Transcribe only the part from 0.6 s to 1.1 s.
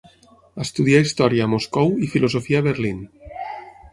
Estudià